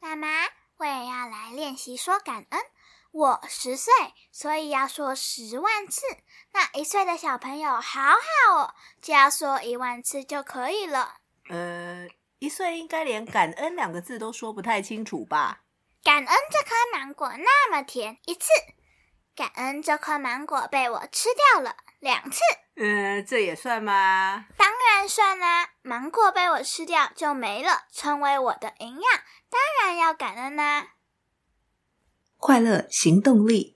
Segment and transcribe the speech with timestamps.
[0.00, 0.28] 妈妈，
[0.76, 2.60] 我也要来练习说感恩。
[3.10, 3.92] 我十岁，
[4.30, 6.02] 所以要说十万次。
[6.52, 11.16] 那一岁的小朋友好好哦，只要说一万次就可以了。
[11.48, 12.06] 呃，
[12.38, 15.62] 一岁应该连感恩两个字都说不太清楚吧？
[16.04, 18.46] 感恩这颗芒果那么甜，一次；
[19.34, 22.40] 感恩这颗芒果被我吃掉了，两次。
[22.80, 24.46] 呃，这也算吗？
[24.56, 25.70] 当然算啦！
[25.82, 29.02] 芒果被我吃掉就没了，成为我的营养，
[29.50, 30.90] 当然要感恩啦。
[32.36, 33.74] 快乐行动力。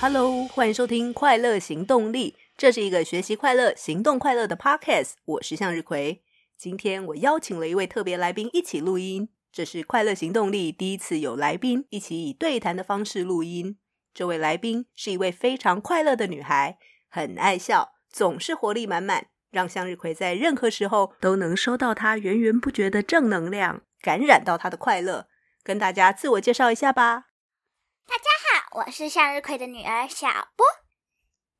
[0.00, 5.16] Hello，欢迎收听《快乐行动力》，这是一个学习快乐、行动快乐的 Podcast。
[5.26, 6.22] 我是向日葵。
[6.56, 13.76] 今天我邀请了一位特别来宾一起录音，这是《快乐行动力》第一次有来宾一起以对谈的方式录音。
[14.14, 19.26] 这位来宾是一位非常快乐的女孩，很爱笑，总是活力满满。
[19.50, 25.26] 让向日葵在任何时候都能收到她源源不绝的正能量，感染到她的快乐。
[25.64, 27.24] 跟大家自我介绍一下吧。
[28.06, 30.64] 大家好，我是向日葵的女儿小波。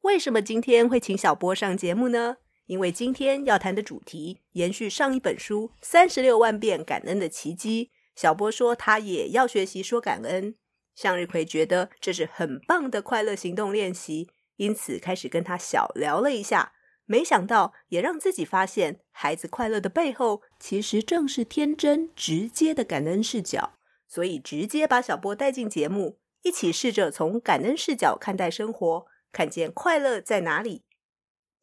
[0.02, 2.36] 为什么今天会请小波上节目呢？
[2.68, 7.86] 因为今天要谈的主题延续上一本书《三十六万遍感恩的奇迹》。
[8.14, 10.54] 小波说他也要学习说感恩。
[10.94, 16.72] 向日葵觉得这是很棒的快乐行动练习，因此开始跟他小聊了一下。
[17.06, 23.72] 没想到，也让自己发现，孩子快乐的背后，其实正是天真直接的感恩视角。
[24.06, 30.84] 所以，直接把小波带进节目，一起试着从感恩视角看待生活，看见快乐在哪里。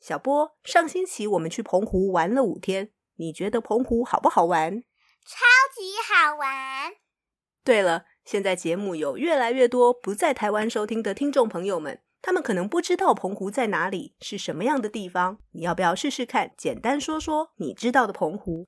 [0.07, 4.83] 小波，上星期我们去澎湖玩了五天，你觉得澎湖好不好玩？
[5.25, 5.39] 超
[5.73, 6.93] 级好玩！
[7.63, 12.03] 对了，现在节目有越来越多不在台湾收听的听众朋友们。
[12.21, 15.39] 他们可能不知道澎湖在哪里，是什么样的地方。
[15.53, 16.53] 你要不要试试看？
[16.55, 18.67] 简单说说你知道的澎湖。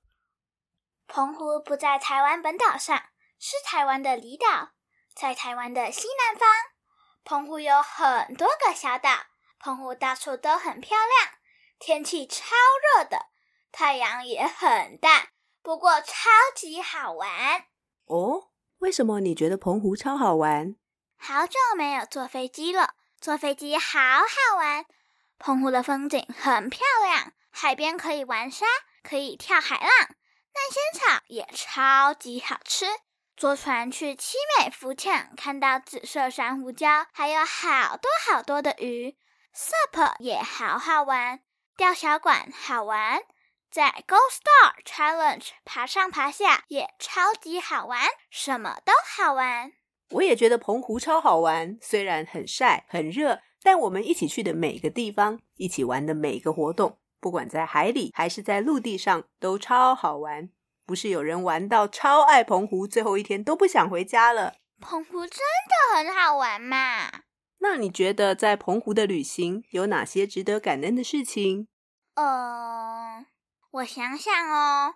[1.05, 2.97] 澎湖不在台湾本岛上，
[3.37, 4.71] 是台湾的离岛，
[5.15, 6.49] 在台湾的西南方。
[7.23, 9.11] 澎湖有很多个小岛，
[9.59, 11.33] 澎湖到处都很漂亮，
[11.79, 12.45] 天气超
[12.95, 13.27] 热的，
[13.71, 15.29] 太阳也很大，
[15.61, 17.65] 不过超级好玩。
[18.05, 20.75] 哦，为什么你觉得澎湖超好玩？
[21.17, 22.95] 好久没有坐飞机了。
[23.19, 24.85] 坐飞机好好玩，
[25.39, 28.67] 澎湖的风景很漂亮，海边可以玩沙，
[29.01, 29.89] 可以跳海浪，
[30.53, 32.85] 那仙草也超级好吃。
[33.35, 39.17] 坐船去七美浮潜，看到紫色珊瑚礁，还有好多好多的鱼。
[39.57, 41.39] SUP 也好好玩，
[41.75, 43.23] 吊小管好玩，
[43.71, 49.71] 在 Go Star Challenge 爬上爬下也超级好玩，什么都好玩。
[50.11, 60.51] 我也觉得澎湖超好玩，虽然很晒很热，但我们一起去的每个地方，一起玩的每个活动，不管在海里还是在陆地上，都超好玩。
[60.85, 64.57] 不是有人玩到超爱澎湖，最后一天都不想回家了？
[64.79, 67.09] 澎湖真的很好玩嘛？
[67.59, 71.67] 那你觉得在澎湖的旅行有哪些值得感恩的事情？
[72.15, 73.25] 呃，
[73.71, 74.95] 我想想哦。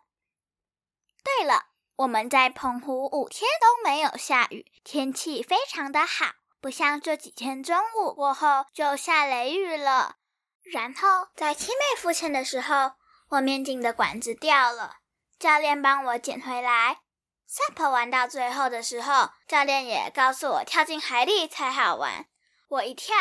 [1.24, 1.68] 对了。
[1.98, 10.16] 我们在澎湖五天都没有下雨，天气非常的好，不像这几天中午过后就下雷雨了。
[10.64, 12.94] 然后在七妹浮潜的时候，
[13.30, 14.96] 我面镜的管子掉了，
[15.38, 17.02] 教练帮我捡回来。
[17.48, 22.26] SUP 玩到最后的时候，教练也告诉我跳进海里才好玩。
[22.72, 23.16] 我一跳，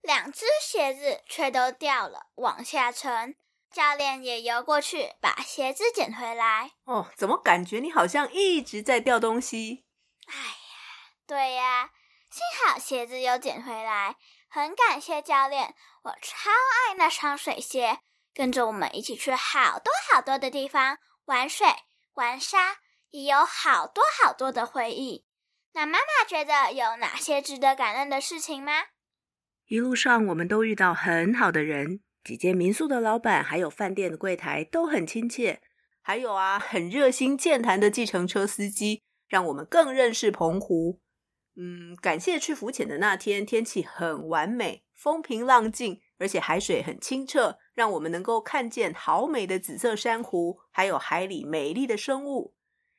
[0.00, 3.36] 两只鞋子却都掉了，往下沉。
[3.70, 6.70] 教练也游过去，把鞋子捡回来。
[6.84, 9.84] 哦，怎么感觉你好像一直在掉东西？
[10.26, 10.48] 哎呀，
[11.26, 11.90] 对呀，
[12.30, 14.16] 幸好鞋子又捡回来，
[14.48, 15.74] 很感谢教练。
[16.04, 17.98] 我超爱那双水鞋，
[18.32, 21.66] 跟着我们一起去好多好多的地方玩水、
[22.14, 22.78] 玩沙，
[23.10, 25.26] 也有好多好多的回忆。
[25.72, 28.84] 那妈妈觉得有哪些值得感恩的事情吗？
[29.66, 32.00] 一路上我们都遇到很好的人。
[32.22, 35.60] 几间民宿的老板，还有饭店的柜台都很亲切，
[36.00, 41.00] 还有啊，很热心健谈的计程车司机，让我们更认识澎湖。
[41.56, 52.54] 嗯，感谢去浮潜的那天，天气很完美，风平浪静，而且海水很清澈，让我们能够看见好美的紫色珊瑚，还有海里美丽的生物。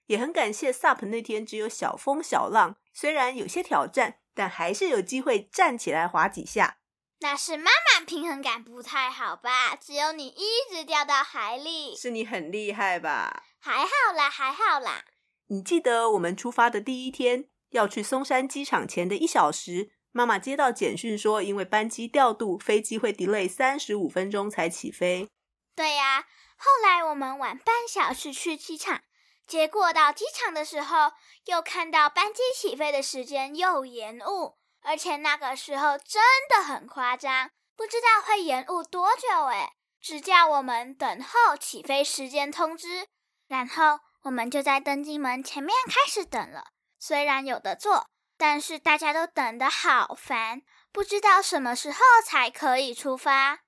[0.08, 6.78] 也很感谢 SUP 那天只有小风小浪，虽然有些挑战，但还是有机会站起来滑几下。
[7.20, 9.76] 那是妈妈平衡感不太好吧？
[9.76, 13.44] 只有你一直掉到海里，是你很厉害吧？
[13.60, 15.06] 还好啦，还好啦。
[15.48, 25.30] 你记得我们出发的第一天要去松山机场前的一小时，妈妈接到简讯说，因为班机调度，飞机会 delay 三十五分钟才起飞。
[25.76, 29.02] 对呀，后来我们晚半小时去机场，
[29.48, 31.12] 结果到机场的时候，
[31.46, 39.70] 又看到班机起飞的时间又延误，而且那个时候真的很夸张，不知道会延误多久诶，
[40.02, 43.08] 只叫我们等候起飞时间通知，
[43.48, 46.70] 然后我们就在登机门前面开始等了。
[46.98, 48.08] 虽然有的坐，
[48.38, 53.60] 但是大家都等得好烦，不知道什么时候才可以出发。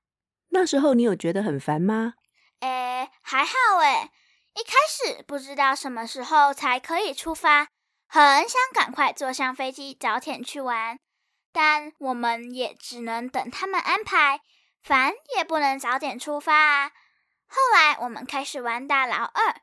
[0.49, 2.15] 那时候你有觉得很烦吗？
[2.61, 4.09] 诶，还好诶。
[4.57, 7.67] 一开始不知道什么时候才可以出发，
[8.07, 10.97] 很想赶快坐上飞机，早点去玩。
[11.51, 14.41] 但我们也只能等他们安排，
[14.81, 16.91] 烦也不能早点出发啊。
[17.45, 19.61] 后来我们开始玩大老二。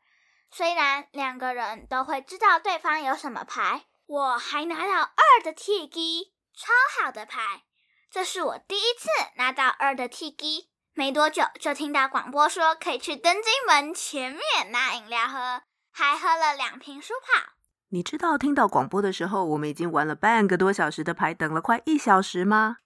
[0.53, 7.65] 虽然两个人都会知道对方有什么牌，我还拿到二的铁机，超好的牌。
[8.13, 9.09] 这是我第一次
[9.39, 17.55] 拿到二的铁机，没多久就听到广播说可以去登机门前面拿饮料喝，还喝了两瓶舒跑。
[17.89, 22.79] 你知道听到广播的时候，我们已经玩了半个多小时的牌，等了快一小时吗？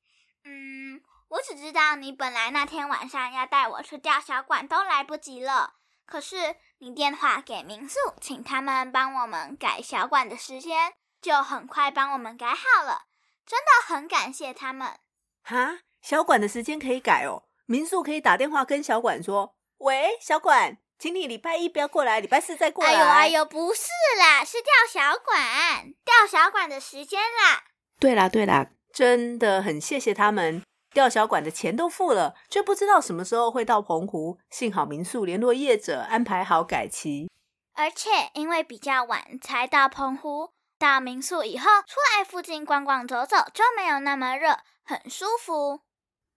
[0.45, 5.75] 嗯，我只知道你本来那天晚上要带我去钓小管，都来不及了。
[6.07, 13.03] 可是你电话给民宿，请他们帮我们改小管的时间，就很快帮我们改好了，
[13.47, 14.99] 真的很感谢他们。
[15.43, 23.89] 哈，小管的时间可以改哦，民宿可以打电话跟小管说：“喂，小管，请你礼拜一不要过来，礼拜四再过来。”哎呦哎呦，不是
[24.19, 27.65] 啦，是吊小管，吊小管的时间啦。
[28.01, 30.63] 对啦对啦，真的很谢谢他们。
[30.95, 34.39] 吊小管的钱都付了，却不知道什么时候会到澎湖。
[34.49, 37.31] 幸好民宿联络业者安排好改期，
[37.75, 45.81] 而且因为比较晚才到澎湖，到民宿以后出来附近逛逛走走就没有那么热，很舒服。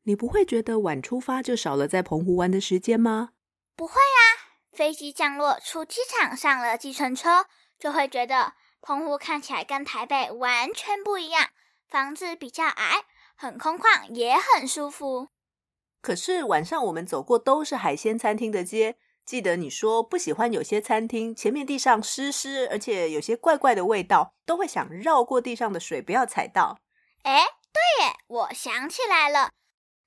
[0.04, 3.30] 你不会觉得晚出发就少了在澎湖玩的时间吗？
[3.76, 4.22] 不会啊，
[4.72, 7.46] 飞机降落出机场上了计程车，
[7.78, 11.50] 就会觉得澎湖看起来跟台北完全不一样，
[11.88, 13.06] 房子比较矮。
[13.36, 15.30] 很空旷，也很舒服。
[16.00, 26.78] 可是晚上我们走过都是海鲜餐厅的街，记得你说不喜欢有些餐厅前面地上湿湿，而且有些怪怪的味道，都会想绕过地上的水，不要踩到。
[27.24, 29.50] 哎，对耶，我想起来了，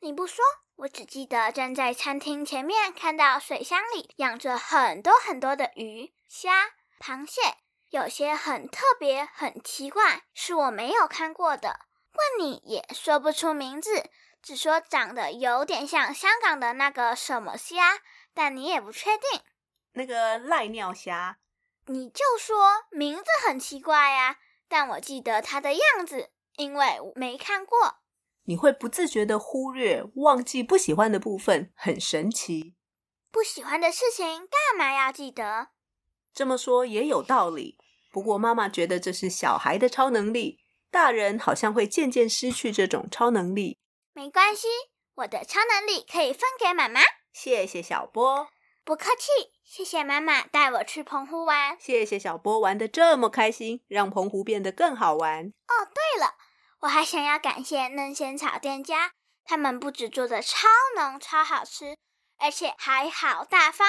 [0.04, 0.44] 你不说，
[0.76, 7.40] 我只记得站在餐厅前面，看到水箱里养着很多很多的鱼、虾、螃蟹，
[7.88, 11.80] 有些很特别、很奇怪，是我没有看过的。
[12.12, 14.10] 问你也说不出名字，
[14.42, 18.00] 只说长得有点像香港的那个什么虾，
[18.34, 19.40] 但你也不确定。
[19.94, 21.38] 那个濑尿虾，
[21.86, 24.36] 你就说名字很奇怪呀，
[24.68, 28.03] 但我记得它的样子，因为我没看过。
[28.44, 32.74] 你会不自觉的忽略、忘记不喜欢的部分，很神奇。
[33.30, 35.68] 不喜欢的事情干嘛要记得？
[36.32, 37.78] 这么说也有道理，
[38.12, 40.60] 不过妈妈觉得这是小孩的超能力。
[40.90, 43.80] 大人好像会渐渐失去这种超能力。
[44.12, 44.68] 没关系，
[45.16, 47.00] 我的超能力可以分给妈妈。
[47.32, 48.48] 谢谢小波。
[48.84, 51.76] 不客气，谢谢妈妈带我去澎湖玩。
[51.80, 55.46] 谢谢小波玩的这么开心，让澎湖变得更好玩。
[55.46, 56.34] 哦，对了，
[56.84, 59.10] 我还想要感谢嫩仙草店家，
[59.42, 61.96] 他们不止做的超浓超好吃，
[62.36, 63.86] 而且还好大方，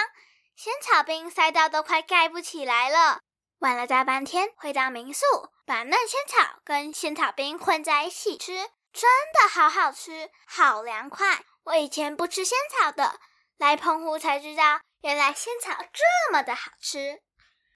[0.56, 3.20] 仙草冰塞到都快盖不起来了。
[3.60, 5.26] 玩了大半天，回到民宿，
[5.66, 8.54] 把嫩仙草跟仙草冰混在一起吃，
[8.94, 11.44] 真的好好吃，好凉快。
[11.66, 13.20] 我以前不吃仙草的，
[13.58, 17.22] 来澎湖才知道，原来仙草这么的好吃。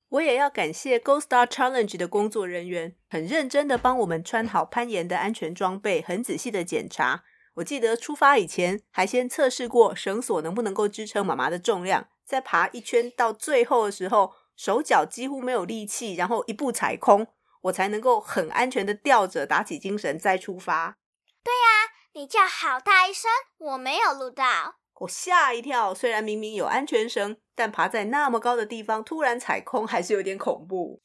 [0.09, 7.23] 我也要感谢 Go Star Challenge 的工作人员，很认真的帮我们穿好攀岩的安全装备，很仔细的检查。
[7.55, 14.33] 我记得出发以前，还先测试过绳索能不能够支撑妈妈的重量，在爬一圈到最后的时候。
[14.59, 17.25] 手脚几乎没有力气，然后一步踩空，
[17.61, 20.97] 我才能够很安全的吊着，打起精神再出发。
[21.41, 25.93] 对呀，你叫好大一声，我没有录到，我吓一跳。
[25.93, 31.01] 虽然明明有安全绳，但爬在那么高的地方突然踩空，还是有点恐怖。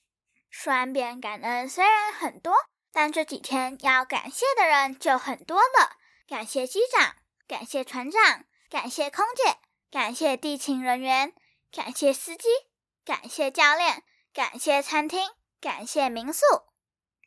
[0.51, 2.55] 双边感恩虽然很多，
[2.93, 5.97] 但这几天要感谢的人就很多了。
[6.29, 9.59] 感谢机长，感谢船长，感谢空姐，
[9.91, 11.33] 感谢地勤人员，
[11.73, 12.49] 感谢司机。
[13.05, 15.21] 感谢教练，感谢餐厅，
[15.61, 16.43] 感谢民宿。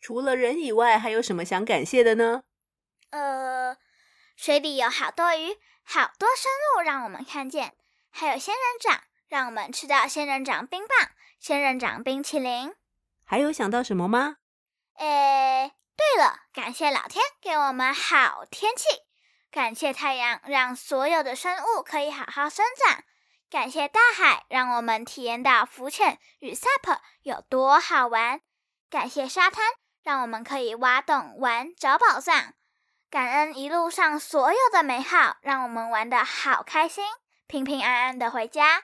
[0.01, 2.41] 除了人以外，还有什么想感谢的呢？
[3.11, 3.77] 呃，
[4.35, 5.57] 水里有好多鱼，
[5.89, 7.73] 好多生物让我们看见，
[8.11, 12.75] 还有仙人掌，让我们吃到仙人掌冰棒、仙人掌冰淇淋。
[13.23, 14.35] 还有想到什么吗？
[14.95, 18.83] 诶，对了，感谢老天给我们好天气，
[19.49, 23.05] 感谢太阳让所有的生物可以好好生长，
[23.49, 28.41] 感谢大海让我们体验到浮潜与 SUP 有多好玩，
[28.89, 29.65] 感谢沙滩
[30.03, 32.53] 让我们可以挖洞玩找宝藏，
[33.09, 37.05] 感恩一路上所有的美好，让我们玩的好开心，
[37.47, 38.83] 平平安安的回家。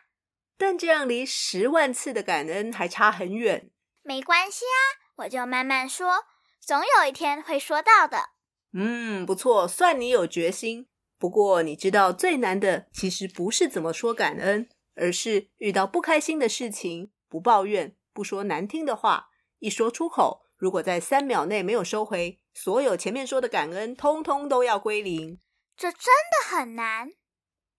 [0.57, 3.69] 但这样离十万次的感恩还差很远。
[4.01, 4.79] 没关系啊，
[5.17, 6.23] 我就慢慢说。
[6.61, 8.29] 总有一天会说到的。
[8.71, 10.87] 嗯，不错，算你有决心。
[11.19, 19.27] 不过你知道最难的其实不是怎么说感恩，而是遇到不开心的事情，不抱怨，不说难听的话，
[19.59, 25.41] 一说出口，如果在三秒内没有收回，所有前面说的感恩，通通都要归零。
[25.75, 25.99] 这真
[26.31, 27.09] 的很难。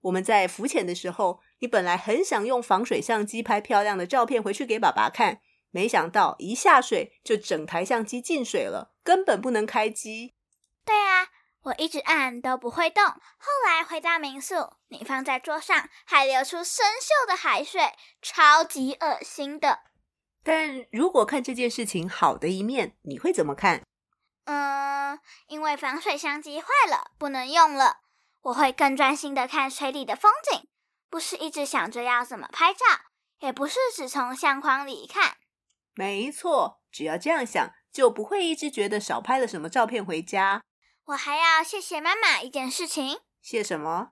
[0.02, 5.40] 我们在浮潜的时候，你本来很想用防水相机拍漂亮的照片回去给爸爸看。
[5.70, 10.34] 没想到一下水就整台相机进水了，根本不能开机。
[10.84, 11.28] 对啊，
[11.62, 13.02] 我一直按都不会动。
[13.02, 19.78] 后来回到民宿，你放在桌上还流出生锈的海水，超级恶心的。
[20.44, 23.82] 但如果看这件事情好的一面，你会怎么看？
[24.44, 28.02] 嗯，因为防水相机坏了，不能用了，
[28.42, 30.68] 我会更专心的看水里的风景，
[31.08, 32.84] 不是一直想着要怎么拍照，
[33.40, 35.38] 也不是只从相框里看。
[35.94, 40.62] 没错，只要这样想，就不会一直觉得少拍了什么照片回家。
[41.06, 43.20] 我还要谢谢妈妈一件事情。
[43.40, 44.10] 谢什么？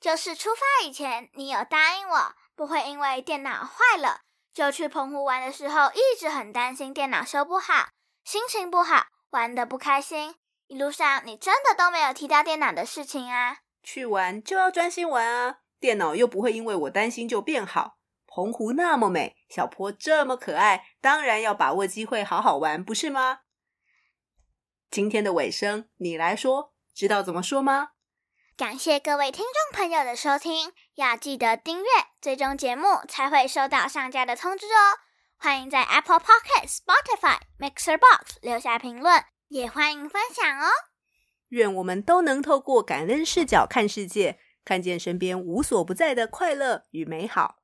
[0.00, 4.22] 就是出发以前，你有答应我，不会因为电脑坏了，
[4.58, 7.90] 就去澎湖玩的时候一直很担心电脑修不好，
[8.24, 10.34] 心情不好，玩的不开心。
[10.66, 13.58] 一路上你真的都没有提到电脑的事情啊？
[13.84, 17.98] 去玩就要专心玩啊，电脑又不会因为我担心就变好。
[18.26, 23.42] 澎湖那么美，小坡这么可爱，当然要把握机会好好玩，不是吗？
[24.90, 27.90] 今天的尾声，你来说，知道怎么说吗？
[28.58, 31.84] 感谢各位听众朋友的收听，要记得订阅、
[32.20, 34.98] 追踪节目，才会收到上架的通知哦。
[35.36, 40.66] 欢迎在 Apple Podcast、Spotify、Mixer Box 留下评论，也欢迎分享哦。
[41.50, 47.58] 愿我们都能透过感恩视角看世界，看见身边无所不在的快乐与美好。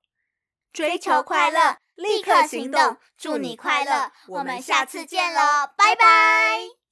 [0.72, 2.98] 追求快乐，立刻行动！
[3.18, 5.40] 祝你快乐，我们下次见喽，
[5.76, 6.83] 拜拜。